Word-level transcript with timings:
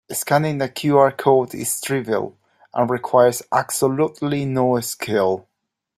Scanning 0.11 0.63
a 0.63 0.67
QR 0.67 1.15
code 1.15 1.53
is 1.53 1.79
trivial 1.79 2.35
and 2.73 2.89
requires 2.89 3.43
absolutely 3.51 4.45
no 4.45 4.79
skill. 4.79 5.47